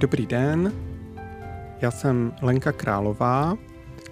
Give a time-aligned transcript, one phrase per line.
[0.00, 0.72] Dobrý den,
[1.80, 3.56] já jsem Lenka Králová,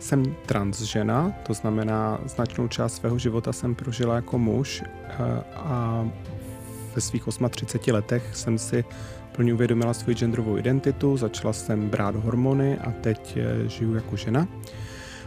[0.01, 5.17] jsem transžena, to znamená značnou část svého života jsem prožila jako muž eh,
[5.55, 6.09] a
[6.95, 8.85] ve svých 38 letech jsem si
[9.33, 14.49] plně uvědomila svoji genderovou identitu, začala jsem brát hormony a teď eh, žiju jako žena.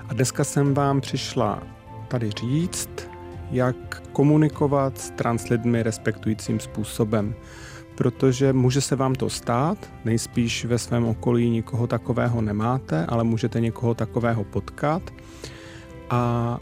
[0.09, 1.63] A dneska jsem vám přišla
[2.07, 3.09] tady říct,
[3.51, 7.35] jak komunikovat s trans lidmi respektujícím způsobem
[7.97, 13.59] protože může se vám to stát, nejspíš ve svém okolí nikoho takového nemáte, ale můžete
[13.59, 15.01] někoho takového potkat.
[16.09, 16.59] A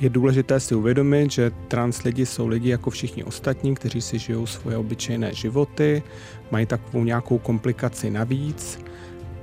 [0.00, 4.46] je důležité si uvědomit, že trans lidi jsou lidi jako všichni ostatní, kteří si žijou
[4.46, 6.02] svoje obyčejné životy,
[6.50, 8.78] mají takovou nějakou komplikaci navíc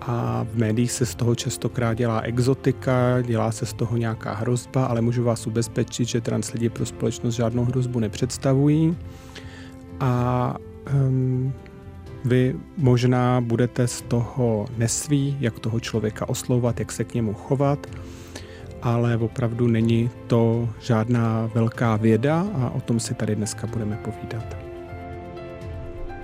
[0.02, 4.86] a v médiích se z toho častokrát dělá exotika, dělá se z toho nějaká hrozba,
[4.86, 8.98] ale můžu vás ubezpečit, že trans lidi pro společnost žádnou hrozbu nepředstavují.
[10.00, 10.56] A
[10.94, 11.54] um,
[12.26, 17.88] vy možná budete z toho nesví, jak toho člověka oslovovat, jak se k němu chovat,
[18.82, 24.58] ale opravdu není to žádná velká věda a o tom si tady dneska budeme povídat.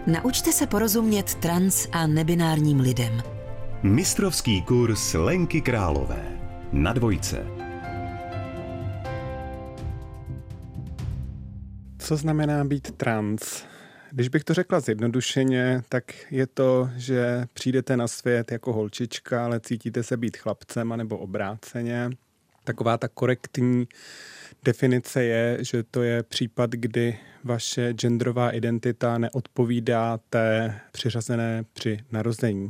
[0.08, 3.22] Naučte se porozumět trans a nebinárním lidem.
[3.83, 6.23] Mistrovský kurz Lenky Králové
[6.72, 7.48] na dvojce.
[11.98, 13.64] Co znamená být trans?
[14.11, 19.59] Když bych to řekla zjednodušeně, tak je to, že přijdete na svět jako holčička, ale
[19.59, 22.09] cítíte se být chlapcem, anebo obráceně.
[22.64, 23.88] Taková ta korektní
[24.64, 32.70] definice je, že to je případ, kdy vaše genderová identita neodpovídá té přiřazené při narození.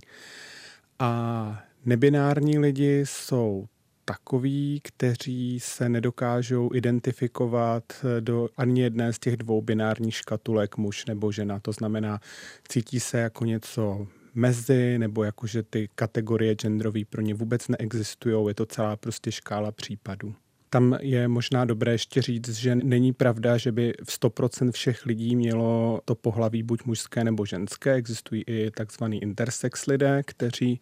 [0.99, 3.67] A nebinární lidi jsou
[4.05, 11.31] takoví, kteří se nedokážou identifikovat do ani jedné z těch dvou binárních škatulek muž nebo
[11.31, 11.59] žena.
[11.59, 12.19] To znamená,
[12.67, 18.47] cítí se jako něco mezi, nebo jako, že ty kategorie genderové pro ně vůbec neexistují.
[18.47, 20.35] Je to celá prostě škála případů.
[20.69, 25.35] Tam je možná dobré ještě říct, že není pravda, že by v 100% všech lidí
[25.35, 27.93] mělo to pohlaví buď mužské nebo ženské.
[27.93, 30.79] Existují i takzvaný intersex lidé, kteří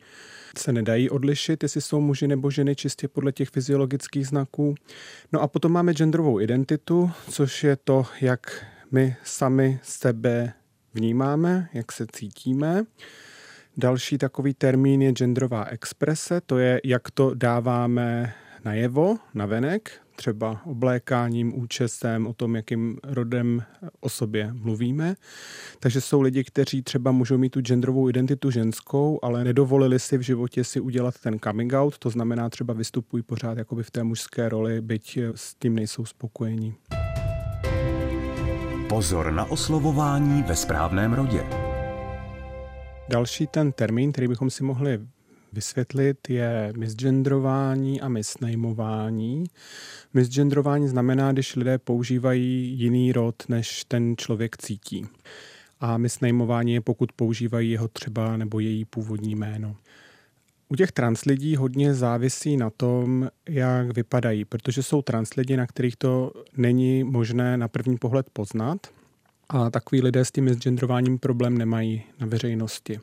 [0.58, 4.76] se nedají odlišit, jestli jsou muži nebo ženy čistě podle těch fyziologických znaků.
[5.32, 10.54] No a potom máme genderovou identitu, což je to, jak my sami sebe
[10.94, 12.84] vnímáme, jak se cítíme.
[13.78, 18.34] Další takový termín je genderová exprese, to je, jak to dáváme
[18.66, 23.64] najevo, navenek, třeba oblékáním, účesem, o tom, jakým rodem
[24.00, 25.16] o sobě mluvíme.
[25.80, 30.22] Takže jsou lidi, kteří třeba můžou mít tu genderovou identitu ženskou, ale nedovolili si v
[30.22, 34.50] životě si udělat ten coming out, to znamená třeba vystupují pořád jakoby v té mužské
[34.50, 36.76] roli, byť s tím nejsou spokojení.
[38.90, 41.44] Pozor na oslovování ve správném rodě.
[43.10, 45.00] Další ten termín, který bychom si mohli
[45.54, 49.44] vysvětlit, je misgendrování a misnameování.
[50.14, 55.06] Misgendrování znamená, když lidé používají jiný rod, než ten člověk cítí.
[55.80, 59.76] A misnameování je, pokud používají jeho třeba nebo její původní jméno.
[60.70, 65.68] U těch trans lidí hodně závisí na tom, jak vypadají, protože jsou trans lidi, na
[65.68, 68.78] kterých to není možné na první pohled poznat
[69.50, 73.00] a takový lidé s tím misgendrováním problém nemají na veřejnosti.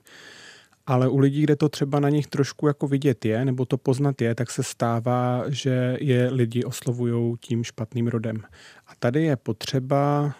[0.87, 4.21] Ale u lidí, kde to třeba na nich trošku jako vidět je, nebo to poznat
[4.21, 8.43] je, tak se stává, že je lidi oslovují tím špatným rodem.
[8.87, 10.35] A tady je potřeba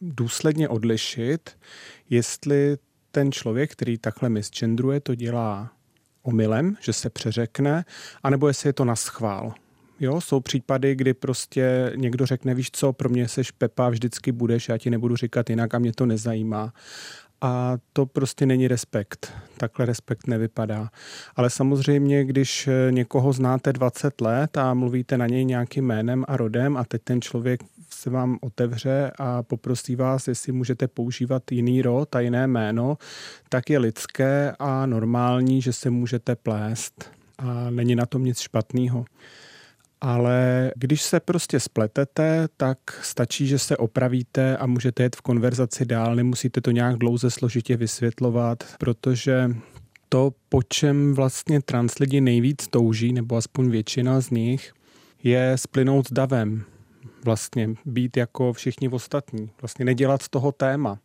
[0.00, 1.50] důsledně odlišit,
[2.10, 2.78] jestli
[3.10, 5.72] ten člověk, který takhle misgendruje, to dělá
[6.22, 7.84] omylem, že se přeřekne,
[8.22, 9.54] anebo jestli je to na schvál.
[10.00, 14.68] Jo, jsou případy, kdy prostě někdo řekne, víš co, pro mě seš Pepa, vždycky budeš,
[14.68, 16.72] já ti nebudu říkat jinak a mě to nezajímá.
[17.40, 19.32] A to prostě není respekt.
[19.56, 20.90] Takhle respekt nevypadá.
[21.36, 26.76] Ale samozřejmě, když někoho znáte 20 let a mluvíte na něj nějakým jménem a rodem
[26.76, 32.16] a teď ten člověk se vám otevře a poprosí vás, jestli můžete používat jiný rod
[32.16, 32.98] a jiné jméno,
[33.48, 37.10] tak je lidské a normální, že se můžete plést.
[37.38, 39.04] A není na tom nic špatného.
[40.00, 45.84] Ale když se prostě spletete, tak stačí, že se opravíte a můžete jet v konverzaci
[45.84, 49.50] dál, nemusíte to nějak dlouze složitě vysvětlovat, protože
[50.08, 54.72] to, po čem vlastně trans lidi nejvíc touží, nebo aspoň většina z nich,
[55.22, 56.64] je splynout davem.
[57.24, 59.50] Vlastně být jako všichni ostatní.
[59.62, 60.98] Vlastně nedělat z toho téma.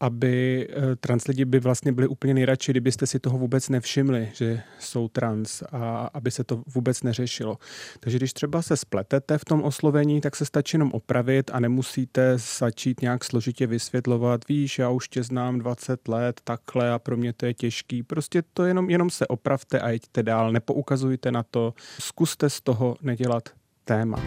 [0.00, 4.62] Aby eh, trans lidi by vlastně byli úplně nejradši, kdybyste si toho vůbec nevšimli, že
[4.78, 7.58] jsou trans a aby se to vůbec neřešilo.
[8.00, 12.38] Takže když třeba se spletete v tom oslovení, tak se stačí jenom opravit a nemusíte
[12.58, 17.32] začít nějak složitě vysvětlovat, víš, já už tě znám 20 let, takhle a pro mě
[17.32, 18.02] to je těžký.
[18.02, 22.96] Prostě to jenom, jenom se opravte a jeďte dál, nepoukazujte na to, zkuste z toho
[23.02, 23.48] nedělat
[23.84, 24.22] téma.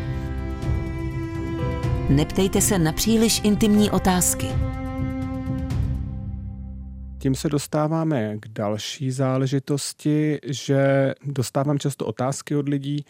[2.10, 4.48] Neptejte se na příliš intimní otázky.
[7.24, 13.06] Tím se dostáváme k další záležitosti, že dostávám často otázky od lidí,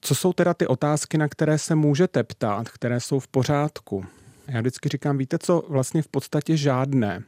[0.00, 4.04] co jsou teda ty otázky, na které se můžete ptát, které jsou v pořádku.
[4.48, 7.22] Já vždycky říkám, víte co, vlastně v podstatě žádné.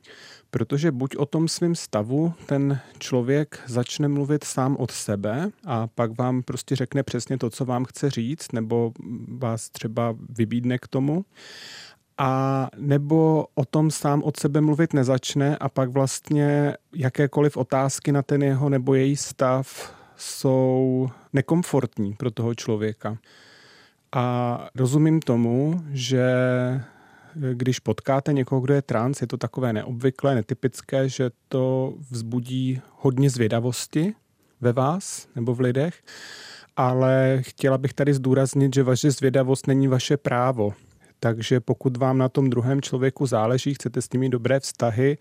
[0.50, 6.19] Protože buď o tom svém stavu ten člověk začne mluvit sám od sebe a pak
[6.19, 8.93] vám prostě řekne přesně to, co vám chce říct, nebo
[9.38, 11.25] vás třeba vybídne k tomu,
[12.19, 18.23] a nebo o tom sám od sebe mluvit nezačne a pak vlastně jakékoliv otázky na
[18.23, 23.19] ten jeho nebo její stav jsou nekomfortní pro toho člověka.
[24.12, 26.25] A rozumím tomu, že
[27.53, 33.31] když potkáte někoho, kdo je trans, je to takové neobvyklé, netypické, že to vzbudí hodně
[33.31, 34.14] zvědavosti
[34.61, 36.03] ve vás nebo v lidech,
[36.76, 40.73] ale chtěla bych tady zdůraznit, že vaše zvědavost není vaše právo.
[41.20, 45.19] Takže pokud vám na tom druhém člověku záleží, chcete s nimi dobré vztahy,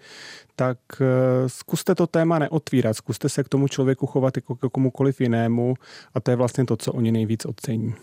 [0.56, 5.22] tak eh, zkuste to téma neotvírat, zkuste se k tomu člověku chovat jako k komukoliv
[5.22, 5.74] jinému
[6.14, 7.94] a to je vlastně to, co oni nejvíc ocení.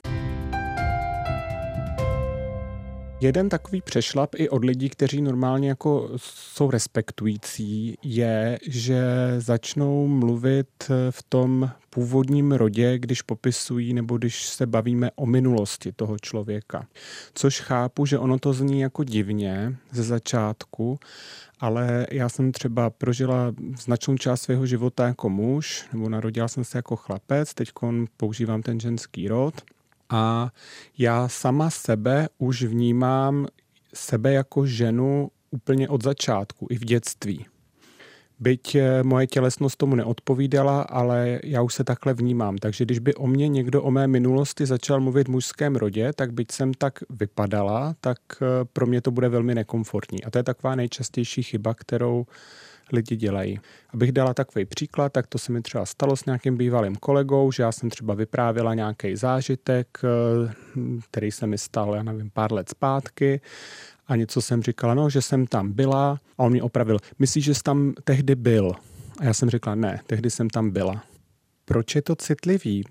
[3.21, 9.05] Jeden takový přešlap i od lidí, kteří normálně jako jsou respektující, je, že
[9.39, 16.19] začnou mluvit v tom původním rodě, když popisují nebo když se bavíme o minulosti toho
[16.19, 16.87] člověka.
[17.35, 20.99] Což chápu, že ono to zní jako divně ze začátku,
[21.61, 26.79] ale já jsem třeba prožila značnou část svého života jako muž, nebo narodila jsem se
[26.79, 27.69] jako chlapec, teď
[28.17, 29.55] používám ten ženský rod
[30.15, 30.53] a
[30.99, 33.47] já sama sebe už vnímám
[33.95, 37.47] sebe jako ženu úplně od začátku, i v dětství.
[38.41, 42.59] Byť eh, moje tělesnost tomu neodpovídala, ale já už se takhle vnímám.
[42.59, 46.33] Takže když by o mě někdo o mé minulosti začal mluvit v mužském rodě, tak
[46.33, 50.25] byť jsem tak vypadala, tak eh, pro mě to bude velmi nekomfortní.
[50.25, 52.27] A to je taková nejčastější chyba, kterou
[52.93, 53.61] lidi dělají.
[53.91, 57.63] Abych dala takový příklad, tak to se mi třeba stalo s nějakým bývalým kolegou, že
[57.63, 60.53] já jsem třeba vyprávěla nějaký zážitek, eh,
[61.11, 63.41] který se mi stal, já nevím, pár let zpátky
[64.07, 67.55] a něco jsem říkala, no, že jsem tam byla a on mi opravil, myslíš, že
[67.55, 68.73] jsi tam tehdy byl?
[69.19, 71.05] A já jsem řekla, ne, tehdy jsem tam byla.
[71.65, 72.85] Proč je to citlivý?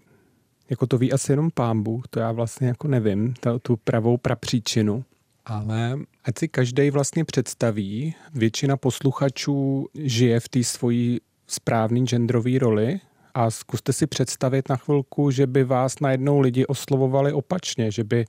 [0.69, 5.05] Jako to ví asi jenom pámbu, to já vlastně jako nevím, ta, tu pravou prapříčinu.
[5.45, 12.99] Ale ať si každý vlastně představí, většina posluchačů žije v té svojí správný genderové roli
[13.33, 18.25] a zkuste si představit na chvilku, že by vás najednou lidi oslovovali opačně, že by,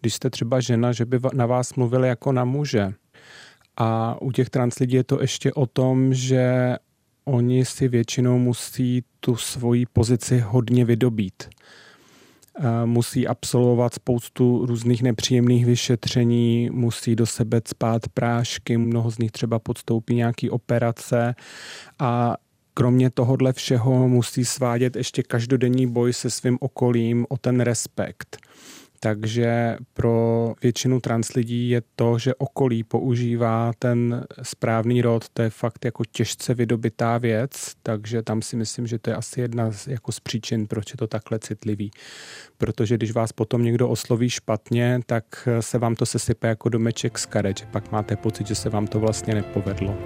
[0.00, 2.92] když jste třeba žena, že by na vás mluvili jako na muže.
[3.76, 6.76] A u těch trans lidí je to ještě o tom, že
[7.24, 11.48] oni si většinou musí tu svoji pozici hodně vydobít
[12.84, 19.58] musí absolvovat spoustu různých nepříjemných vyšetření, musí do sebe spát prášky, mnoho z nich třeba
[19.58, 21.34] podstoupí nějaký operace
[21.98, 22.36] a
[22.74, 28.36] kromě tohohle všeho musí svádět ještě každodenní boj se svým okolím o ten respekt.
[29.00, 35.50] Takže pro většinu trans lidí je to, že okolí používá ten správný rod, to je
[35.50, 39.86] fakt jako těžce vydobitá věc, takže tam si myslím, že to je asi jedna z,
[39.86, 41.90] jako z příčin, proč je to takhle citlivý.
[42.58, 47.26] Protože když vás potom někdo osloví špatně, tak se vám to sesype jako domeček z
[47.26, 49.98] karet, že pak máte pocit, že se vám to vlastně nepovedlo.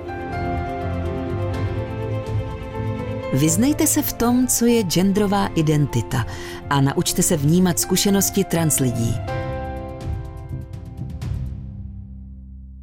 [3.34, 6.26] Vyznejte se v tom, co je genderová identita
[6.70, 9.14] a naučte se vnímat zkušenosti trans lidí.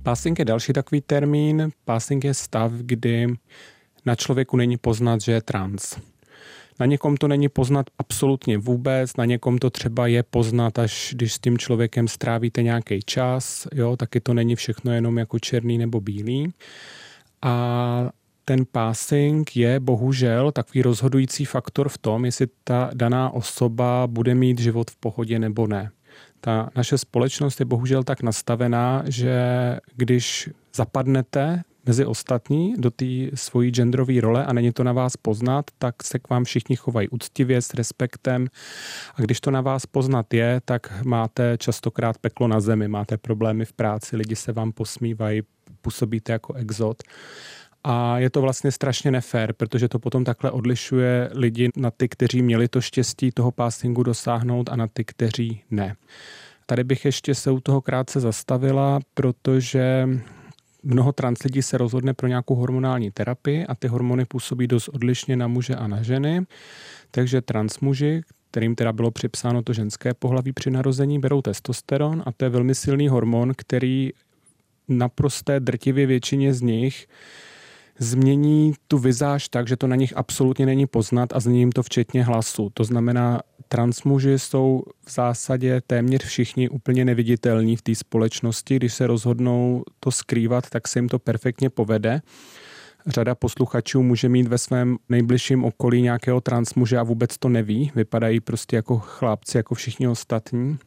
[0.04, 1.70] Passing je další takový termín.
[1.86, 3.28] Passing je stav, kdy
[4.06, 5.98] na člověku není poznat, že je trans.
[6.80, 11.34] Na někom to není poznat absolutně vůbec, na někom to třeba je poznat, až když
[11.34, 16.02] s tím člověkem strávíte nějaký čas, jo, taky to není všechno jenom jako černý nebo
[16.02, 16.54] bílý.
[17.42, 18.10] A
[18.50, 24.60] ten passing je bohužel takový rozhodující faktor v tom, jestli ta daná osoba bude mít
[24.60, 25.92] život v pohodě nebo ne.
[26.42, 29.36] Ta naše společnost je bohužel tak nastavená, že
[29.96, 35.66] když zapadnete mezi ostatní do té svojí genderové role a není to na vás poznat,
[35.78, 38.48] tak se k vám všichni chovají úctivě, s respektem.
[39.16, 43.66] A když to na vás poznat je, tak máte častokrát peklo na zemi, máte problémy
[43.66, 45.42] v práci, lidi se vám posmívají,
[45.82, 47.04] působíte jako exot.
[47.90, 52.42] A je to vlastně strašně nefér, protože to potom takhle odlišuje lidi na ty, kteří
[52.42, 55.96] měli to štěstí toho passingu dosáhnout a na ty, kteří ne.
[56.66, 60.10] Tady bych ještě se u toho krátce zastavila, protože
[60.84, 65.36] mnoho trans lidí se rozhodne pro nějakou hormonální terapii a ty hormony působí dost odlišně
[65.36, 66.46] na muže a na ženy.
[67.12, 72.32] Takže trans muži, kterým teda bylo připsáno to ženské pohlaví při narození, berou testosteron a
[72.32, 74.12] to je velmi silný hormon, který
[74.88, 77.08] naprosté drtivě většině z nich
[78.00, 81.84] změní tu vizáž tak, že to na nich absolutně není poznat a změní jim to
[81.84, 82.70] včetně hlasu.
[82.74, 88.76] To znamená, transmuži jsou v zásadě téměř všichni úplně neviditelní v té společnosti.
[88.76, 92.22] Když se rozhodnou to skrývat, tak se jim to perfektně povede.
[93.08, 97.92] Řada posluchačů může mít ve svém nejbližším okolí nějakého transmuže a vůbec to neví.
[97.96, 100.78] Vypadají prostě jako chlápci, jako všichni ostatní.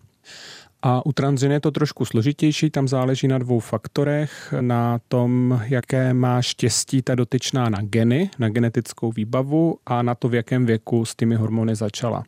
[0.83, 6.15] A u transžen je to trošku složitější, tam záleží na dvou faktorech, na tom, jaké
[6.15, 11.05] má štěstí ta dotyčná na geny, na genetickou výbavu a na to, v jakém věku
[11.05, 12.25] s těmi hormony začala.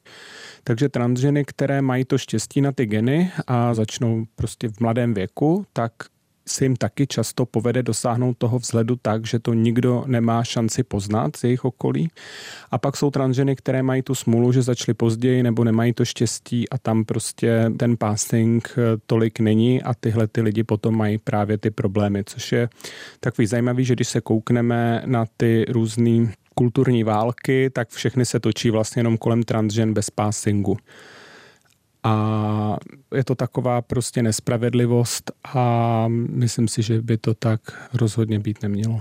[0.64, 5.66] Takže transženy, které mají to štěstí na ty geny a začnou prostě v mladém věku,
[5.72, 5.92] tak
[6.46, 11.36] se jim taky často povede dosáhnout toho vzhledu tak, že to nikdo nemá šanci poznat
[11.36, 12.08] z jejich okolí.
[12.70, 16.68] A pak jsou transženy, které mají tu smůlu, že začaly později nebo nemají to štěstí
[16.68, 21.58] a tam prostě ten passing eh, tolik není a tyhle ty lidi potom mají právě
[21.58, 22.68] ty problémy, což je
[23.20, 28.70] takový zajímavý, že když se koukneme na ty různé kulturní války, tak všechny se točí
[28.70, 30.76] vlastně jenom kolem transžen bez passingu.
[32.04, 32.76] A
[33.14, 37.60] je to taková prostě nespravedlivost a myslím si, že by to tak
[37.94, 39.00] rozhodně být nemělo.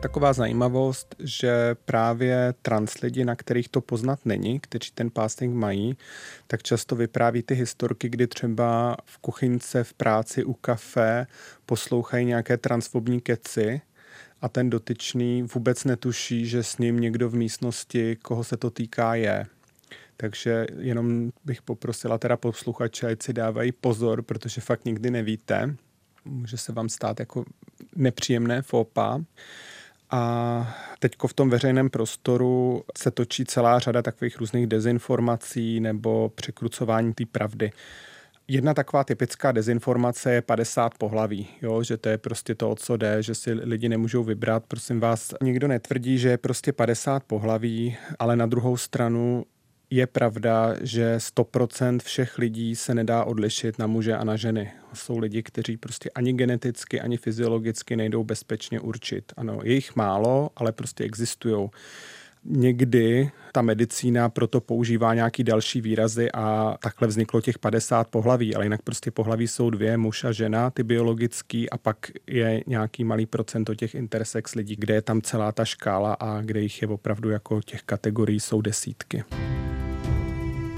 [0.00, 5.96] Taková zajímavost, že právě trans lidi, na kterých to poznat není, kteří ten passing mají,
[6.46, 11.26] tak často vypráví ty historky, kdy třeba v kuchynce, v práci, u kafe
[11.66, 13.80] poslouchají nějaké transfobní keci
[14.40, 19.14] a ten dotyčný vůbec netuší, že s ním někdo v místnosti, koho se to týká,
[19.14, 19.46] je.
[20.16, 25.76] Takže jenom bych poprosila teda posluchače, ať si dávají pozor, protože fakt nikdy nevíte.
[26.24, 27.44] Může se vám stát jako
[27.96, 29.20] nepříjemné fópa.
[30.10, 37.14] A teď v tom veřejném prostoru se točí celá řada takových různých dezinformací nebo překrucování
[37.14, 37.72] té pravdy.
[38.48, 42.96] Jedna taková typická dezinformace je 50 pohlaví, jo, že to je prostě to, o co
[42.96, 44.64] jde, že si lidi nemůžou vybrat.
[44.68, 49.44] Prosím vás, nikdo netvrdí, že je prostě 50 pohlaví, ale na druhou stranu
[49.92, 54.72] je pravda, že 100% všech lidí se nedá odlišit na muže a na ženy.
[54.94, 59.32] Jsou lidi, kteří prostě ani geneticky, ani fyziologicky nejdou bezpečně určit.
[59.36, 61.68] Ano, je jich málo, ale prostě existují.
[62.44, 68.64] Někdy ta medicína proto používá nějaký další výrazy a takhle vzniklo těch 50 pohlaví, ale
[68.64, 71.96] jinak prostě pohlaví jsou dvě, muž a žena, ty biologický a pak
[72.26, 76.60] je nějaký malý procento těch intersex lidí, kde je tam celá ta škála a kde
[76.60, 79.24] jich je opravdu jako těch kategorií jsou desítky.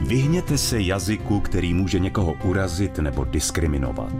[0.06, 4.12] Vyhněte se jazyku, který může někoho urazit nebo diskriminovat.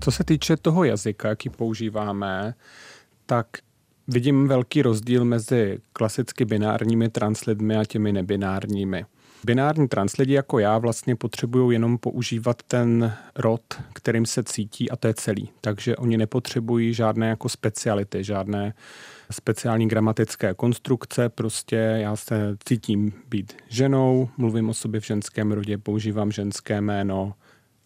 [0.00, 2.54] Co se týče toho jazyka, jaký používáme,
[3.26, 3.46] tak
[4.08, 9.04] vidím velký rozdíl mezi klasicky binárními translidmi a těmi nebinárními.
[9.44, 13.60] Binární translidi jako já vlastně potřebují jenom používat ten rod,
[13.92, 15.48] kterým se cítí a to je celý.
[15.60, 18.74] Takže oni nepotřebují žádné jako speciality, žádné
[19.30, 25.78] speciální gramatické konstrukce, prostě já se cítím být ženou, mluvím o sobě v ženském rodě,
[25.78, 27.34] používám ženské jméno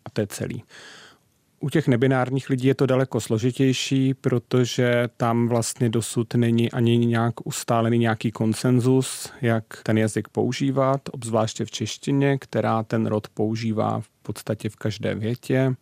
[0.04, 0.62] a to je celý.
[1.66, 7.46] U těch nebinárních lidí je to daleko složitější, protože tam vlastně dosud není ani nějak
[7.46, 14.08] ustálený nějaký konsenzus, jak ten jazyk používat, obzvláště v češtině, která ten rod používá v
[14.22, 15.74] podstatě v každé větě.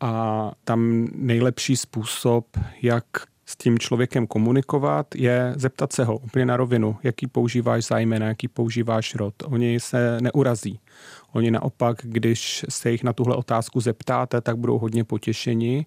[0.00, 2.46] A tam nejlepší způsob,
[2.82, 3.04] jak
[3.52, 8.48] s tím člověkem komunikovat, je zeptat se ho úplně na rovinu, jaký používáš zájmena, jaký
[8.48, 9.34] používáš rod.
[9.44, 10.80] Oni se neurazí.
[11.32, 15.86] Oni naopak, když se jich na tuhle otázku zeptáte, tak budou hodně potěšeni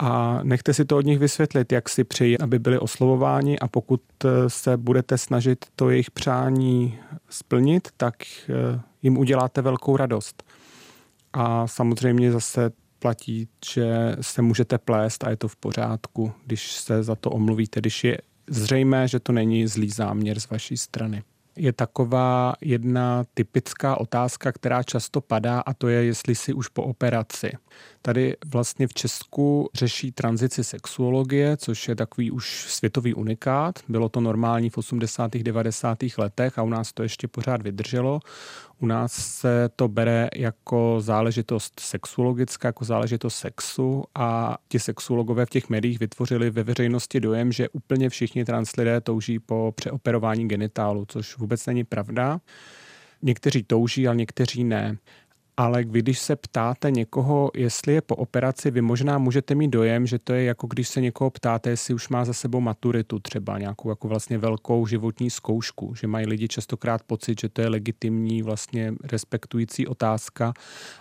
[0.00, 4.00] a nechte si to od nich vysvětlit, jak si přeji, aby byli oslovováni a pokud
[4.48, 10.42] se budete snažit to jejich přání splnit, tak eh, jim uděláte velkou radost.
[11.32, 12.70] A samozřejmě zase
[13.02, 17.80] platí, že se můžete plést a je to v pořádku, když se za to omluvíte,
[17.80, 18.18] když je
[18.50, 21.22] zřejmé, že to není zlý záměr z vaší strany
[21.56, 26.82] je taková jedna typická otázka, která často padá a to je, jestli si už po
[26.82, 27.52] operaci.
[28.02, 33.78] Tady vlastně v Česku řeší tranzici sexuologie, což je takový už světový unikát.
[33.88, 35.36] Bylo to normální v 80.
[35.36, 35.98] 90.
[36.18, 38.20] letech a u nás to ještě pořád vydrželo.
[38.82, 45.50] U nás se to bere jako záležitost sexuologická, jako záležitost sexu a ti sexuologové v
[45.50, 51.04] těch médiích vytvořili ve veřejnosti dojem, že úplně všichni trans lidé touží po přeoperování genitálu,
[51.08, 52.40] což vůbec není pravda.
[53.22, 54.98] Někteří touží, ale někteří ne
[55.62, 60.18] ale když se ptáte někoho, jestli je po operaci, vy možná můžete mít dojem, že
[60.18, 63.88] to je jako když se někoho ptáte, jestli už má za sebou maturitu třeba, nějakou
[63.88, 68.94] jako vlastně velkou životní zkoušku, že mají lidi častokrát pocit, že to je legitimní, vlastně
[69.04, 70.52] respektující otázka,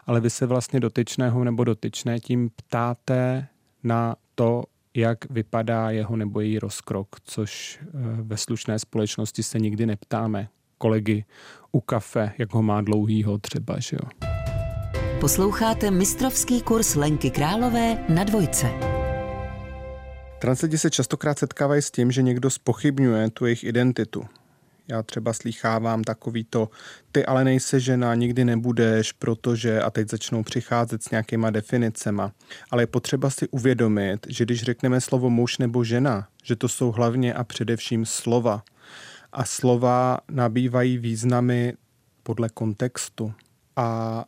[0.05, 3.47] ale vy se vlastně dotyčného nebo dotyčné tím ptáte
[3.83, 4.63] na to,
[4.93, 7.87] jak vypadá jeho nebo její rozkrok, což eh,
[8.21, 11.25] ve slušné společnosti se nikdy neptáme kolegy
[11.71, 14.39] u kafe, jak ho má dlouhýho třeba, že jo.
[15.21, 18.67] Posloucháte mistrovský kurz Lenky Králové na dvojce.
[20.39, 24.25] Translidi se častokrát setkávají s tím, že někdo spochybňuje tu jejich identitu.
[24.87, 26.69] Já třeba slýchávám takový to,
[27.11, 32.31] ty ale nejsi žena, nikdy nebudeš, protože a teď začnou přicházet s nějakýma definicema.
[32.71, 36.91] Ale je potřeba si uvědomit, že když řekneme slovo muž nebo žena, že to jsou
[36.91, 38.63] hlavně a především slova.
[39.31, 41.73] A slova nabývají významy
[42.23, 43.33] podle kontextu.
[43.75, 44.25] A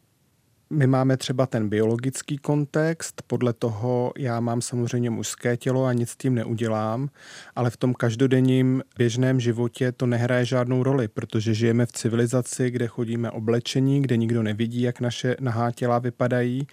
[0.74, 6.10] my máme třeba ten biologický kontext, podle toho já mám samozřejmě mužské tělo a nic
[6.10, 7.10] s tím neudělám,
[7.56, 12.88] ale v tom každodenním běžném životě to nehraje žádnou roli, protože žijeme v civilizaci, kde
[12.88, 16.68] chodíme oblečení, kde nikdo nevidí, jak naše nahá těla vypadají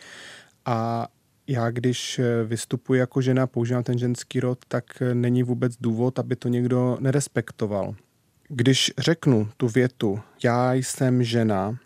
[0.66, 1.09] a
[1.47, 6.49] já, když vystupuji jako žena, používám ten ženský rod, tak není vůbec důvod, aby to
[6.49, 7.95] někdo nerespektoval.
[8.49, 11.78] Když řeknu tu větu, já jsem žena,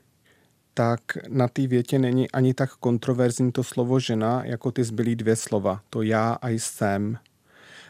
[0.74, 5.36] tak na té větě není ani tak kontroverzní to slovo žena, jako ty zbylý dvě
[5.36, 7.18] slova, to já a jsem.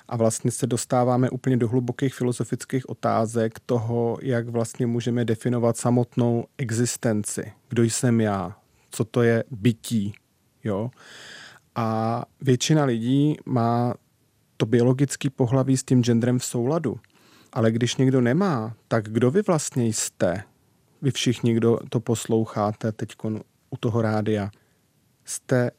[0.09, 6.45] A vlastně se dostáváme úplně do hlubokých filozofických otázek toho, jak vlastně můžeme definovat samotnou
[6.59, 7.53] existenci.
[7.69, 8.57] Kdo jsem já?
[8.91, 10.15] Co to je bytí?
[10.65, 10.91] Jo?
[11.75, 13.95] A většina lidí má
[14.57, 16.99] to biologický pohlaví s tím genderem v souladu.
[17.53, 20.43] Ale když někdo nemá, tak kdo vy vlastně jste?
[21.05, 23.15] Vy všichni, kdo to posloucháte teď
[23.71, 24.51] u toho rádia,
[25.25, 25.71] jste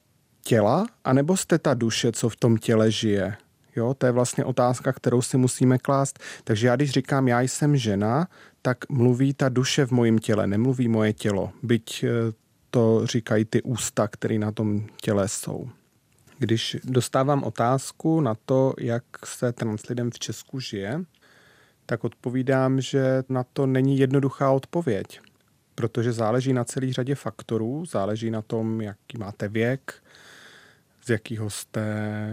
[0.44, 3.38] těla, anebo jste ta duše, co v tom těle žije?
[3.76, 6.19] Jo, to je vlastně otázka, kterou si musíme klást.
[6.43, 8.28] Takže já, když říkám, já jsem žena,
[8.62, 11.52] tak mluví ta duše v mojím těle, nemluví moje tělo.
[11.63, 12.10] Byť eh,
[12.69, 15.69] to říkají ty ústa, které na tom těle jsou.
[16.39, 21.02] Když dostávám otázku na to, jak se trans lidem v Česku žije,
[21.86, 25.19] tak odpovídám, že na to není jednoduchá odpověď,
[25.76, 29.93] protože záleží na celý řadě faktorů, záleží na tom, jaký máte věk,
[31.06, 31.84] z jakého jste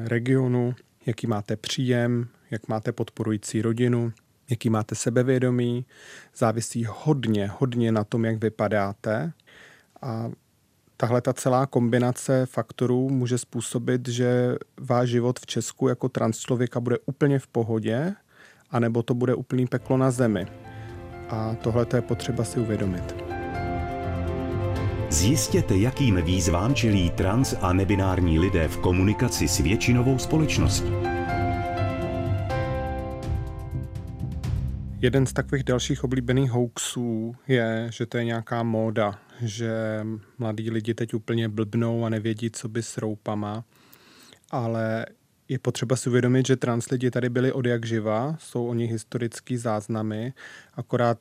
[0.06, 0.74] regionu,
[1.06, 4.12] jaký máte příjem, jak máte podporující rodinu,
[4.50, 5.86] jaký máte sebevědomí.
[6.36, 9.32] Závisí hodně, hodně na tom, jak vypadáte.
[10.02, 10.30] A
[10.96, 16.80] tahle ta celá kombinace faktorů může způsobit, že váš život v Česku jako trans člověka
[16.80, 18.14] bude úplně v pohodě
[18.72, 20.46] anebo to bude úplný peklo na zemi.
[21.28, 23.14] A tohle je potřeba si uvědomit.
[25.10, 30.92] Zjistěte, jakým výzvám čelí trans a nebinární lidé v komunikaci s většinovou společností.
[35.00, 40.00] Jeden z takových dalších oblíbených hoaxů je, že to je nějaká móda, že
[40.38, 43.64] mladí lidi teď úplně blbnou a nevědí, co by s roupama.
[44.50, 45.06] Ale
[45.52, 48.90] je potřeba si uvědomit, že trans lidi tady byli od jak živa, jsou o nich
[48.90, 50.32] historický záznamy,
[50.74, 51.18] akorát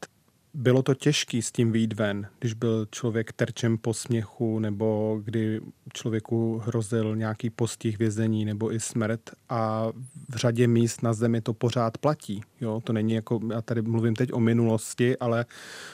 [0.54, 5.62] bylo to těžký s tím výjít ven, když byl člověk terčem posměchu nebo kdy
[5.94, 9.88] člověku hrozil nějaký postih vězení nebo i smrt a
[10.30, 12.42] v řadě míst na zemi to pořád platí.
[12.62, 12.82] Jo?
[12.84, 15.46] To není jako, já tady mluvím teď o minulosti, ale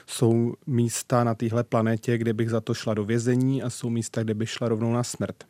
[0.07, 4.23] jsou místa na téhle planetě, kde bych za to šla do vězení a jsou místa,
[4.23, 5.43] kde bych šla rovnou na smrt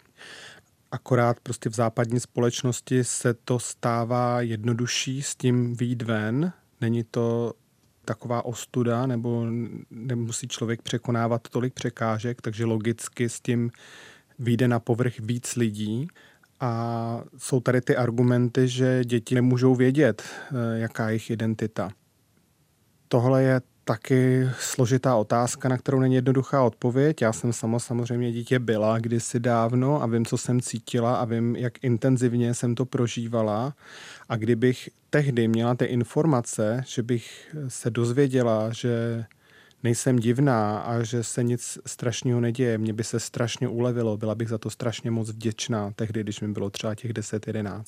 [0.92, 6.54] akorát prostě v západní společnosti se to stává jednodušší s tím výjít ven.
[6.82, 7.54] Není to
[8.06, 9.46] taková ostuda, nebo
[9.90, 13.72] nemusí člověk překonávat tolik překážek, takže logicky s tím
[14.40, 16.08] vyjde na povrch víc lidí.
[16.60, 21.90] A jsou tady ty argumenty, že děti nemůžou vědět, eh, jaká je jejich identita.
[23.08, 27.22] Tohle je taky složitá otázka, na kterou není jednoduchá odpověď.
[27.22, 31.56] Já jsem sama samozřejmě dítě byla kdysi dávno a vím, co jsem cítila a vím,
[31.56, 33.74] jak intenzivně jsem to prožívala.
[34.30, 39.26] A kdybych tehdy měla ty informace, že bych se dozvěděla, že
[39.84, 44.50] nejsem divná a že se nic strašného neděje, mě by se strašně ulevilo, byla bych
[44.50, 47.84] za to strašně moc vděčná tehdy, když mi bylo třeba těch 10-11.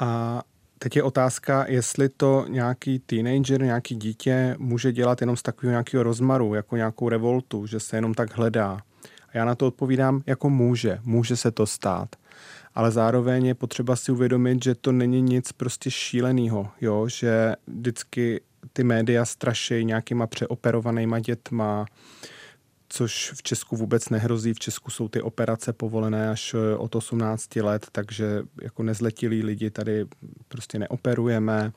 [0.00, 0.42] A
[0.82, 6.02] Teď je otázka, jestli to nějaký teenager, nějaký dítě může dělat jenom z takového nějakého
[6.02, 8.78] rozmaru, jako nějakou revoltu, že se jenom tak hledá.
[9.28, 12.16] A já na to odpovídám, jako může, může se to stát.
[12.74, 17.08] Ale zároveň je potřeba si uvědomit, že to není nic prostě šíleného, jo?
[17.08, 18.40] že vždycky
[18.72, 21.86] ty média straší nějakýma přeoperovanýma dětma,
[22.92, 24.54] což v Česku vůbec nehrozí.
[24.54, 29.70] V Česku jsou ty operace povolené až eh, od 18 let, takže jako nezletilí lidi
[29.70, 30.06] tady
[30.48, 31.72] prostě neoperujeme.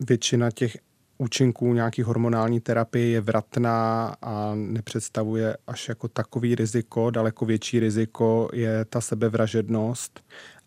[0.00, 0.78] Většina těch
[1.18, 7.10] účinků nějaký hormonální terapie je vratná a nepředstavuje až jako takový riziko.
[7.10, 10.24] Daleko větší riziko je ta sebevražednost,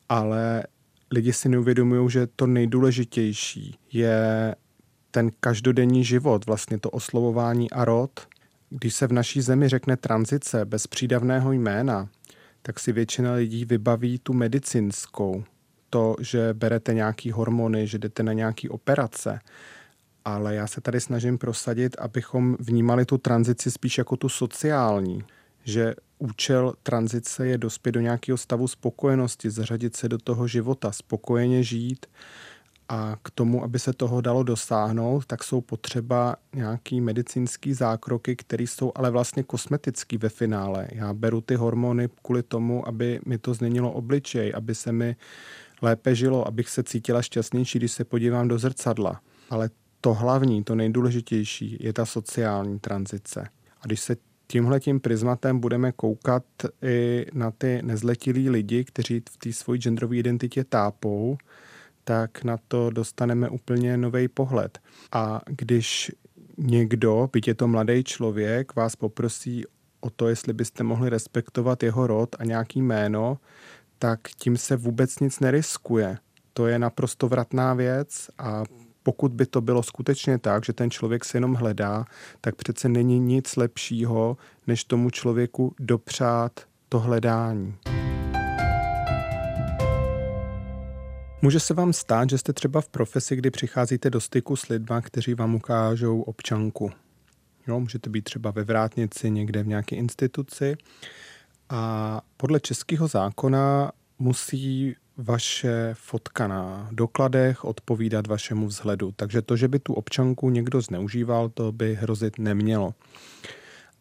[0.09, 0.63] ale
[1.11, 4.55] lidi si neuvědomují, že to nejdůležitější je
[5.11, 8.27] ten každodenní život, vlastně to oslovování a rod,
[8.69, 12.09] když se v naší zemi řekne tranzice bez přídavného jména,
[12.61, 15.43] tak si většina lidí vybaví tu medicínskou.
[15.89, 19.39] To, že berete nějaký hormony, že jdete na nějaký operace.
[20.25, 25.23] Ale já se tady snažím prosadit, abychom vnímali tu tranzici spíš jako tu sociální.
[25.63, 31.63] Že účel tranzice je dospět do nějakého stavu spokojenosti, zařadit se do toho života, spokojeně
[31.63, 32.05] žít
[32.89, 38.63] a k tomu, aby se toho dalo dosáhnout, tak jsou potřeba nějaký medicínský zákroky, které
[38.63, 40.87] jsou ale vlastně kosmetický ve finále.
[40.91, 45.15] Já beru ty hormony kvůli tomu, aby mi to změnilo obličej, aby se mi
[45.81, 49.21] lépe žilo, abych se cítila šťastnější, když se podívám do zrcadla.
[49.49, 49.69] Ale
[50.01, 53.49] to hlavní, to nejdůležitější je ta sociální tranzice.
[53.81, 54.15] A když se
[54.47, 56.43] tímhle tím prismatem budeme koukat
[56.81, 61.37] i na ty nezletilí lidi, kteří v té svojí genderové identitě tápou,
[62.07, 64.79] tak na to dostaneme úplně nový pohled.
[65.11, 66.11] A když
[66.57, 69.63] někdo, byť je to mladý člověk, vás poprosí
[69.99, 73.37] o to, jestli byste mohli respektovat jeho rod a nějaký jméno,
[73.99, 76.17] tak tím se vůbec nic neriskuje.
[76.53, 78.63] To je naprosto vratná věc a
[79.03, 82.05] pokud by to bylo skutečně tak, že ten člověk se jenom hledá,
[82.41, 86.51] tak přece není nic lepšího, než tomu člověku dopřát
[86.89, 87.75] to hledání.
[91.47, 95.01] Může se vám stát, že jste třeba v profesi, kdy přicházíte do styku s lidma,
[95.01, 96.91] kteří vám ukážou občanku.
[97.67, 100.77] Jo, můžete být třeba ve vrátnici, někde v nějaké instituci.
[101.69, 109.13] A podle českého zákona musí vaše fotka na dokladech odpovídat vašemu vzhledu.
[109.15, 112.93] Takže to, že by tu občanku někdo zneužíval, to by hrozit nemělo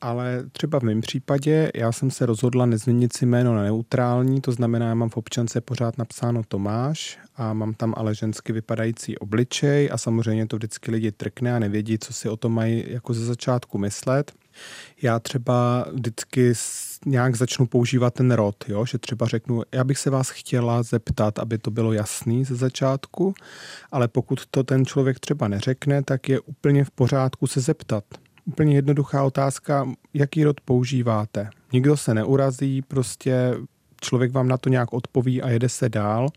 [0.01, 4.53] ale třeba v mém případě já jsem se rozhodla nezměnit si jméno na neutrální, to
[4.53, 9.89] znamená, já mám v občance pořád napsáno Tomáš a mám tam ale žensky vypadající obličej
[9.93, 13.25] a samozřejmě to vždycky lidi trkne a nevědí, co si o tom mají jako ze
[13.25, 14.33] začátku myslet.
[15.03, 16.53] Já třeba vždycky
[17.07, 18.87] nějak začnu používat ten rod, jo?
[18.87, 23.35] že třeba řeknu, já bych se vás chtěla zeptat, aby to bylo jasný ze začátku,
[23.93, 28.05] ale pokud to ten člověk třeba neřekne, tak je úplně v pořádku se zeptat
[28.47, 31.51] úplně jednoduchá otázka, jaký rod používáte.
[31.73, 33.55] Nikdo se neurazí, prostě
[34.01, 36.29] člověk vám na to nějak odpoví a jede se dál.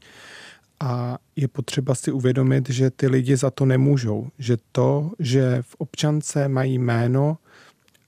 [0.80, 4.28] A je potřeba si uvědomit, že ty lidi za to nemůžou.
[4.38, 7.38] Že to, že v občance mají jméno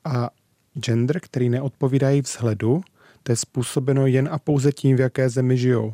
[0.06, 0.30] a
[0.74, 2.82] gender, který neodpovídají vzhledu,
[3.24, 5.94] to je způsobeno jen a pouze tím, v jaké zemi žijou.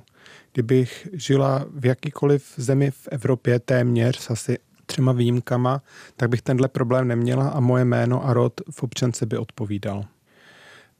[0.53, 5.81] Kdybych žila v jakýkoliv zemi v Evropě téměř asi třema výjimkama,
[6.15, 10.05] tak bych tenhle problém neměla a moje jméno a rod v občance by odpovídal.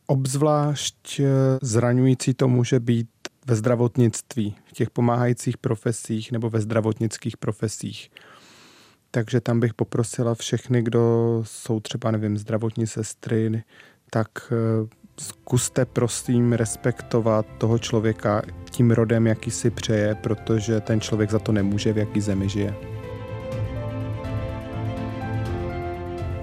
[0.07, 1.25] Obzvlášť eh,
[1.61, 3.09] zraňující to může být
[3.47, 8.11] ve zdravotnictví, v těch pomáhajících profesích nebo ve zdravotnických profesích.
[9.11, 13.63] Takže tam bych poprosila všechny, kdo jsou třeba, nevím, zdravotní sestry,
[14.09, 14.87] tak eh,
[15.19, 21.51] zkuste prosím respektovat toho člověka tím rodem, jaký si přeje, protože ten člověk za to
[21.51, 22.96] nemůže, v jaký zemi žije.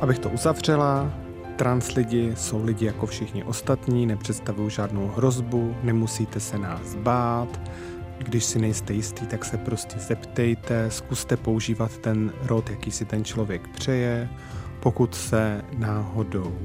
[0.00, 1.12] Abych to uzavřela,
[1.56, 7.60] trans lidi jsou lidi jako všichni ostatní, nepředstavují žádnou hrozbu, nemusíte se nás bát.
[8.18, 13.24] Když si nejste jistý, tak se prostě zeptejte, zkuste používat ten rod, jaký si ten
[13.24, 14.28] člověk přeje.
[14.80, 16.58] Pokud se náhodou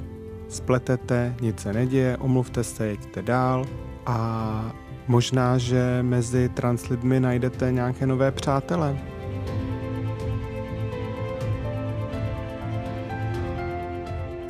[0.48, 3.66] spletete, nic se neděje, omluvte se, jeďte dál
[4.06, 4.72] a
[5.08, 8.98] možná, že mezi trans lidmi najdete nějaké nové přátele.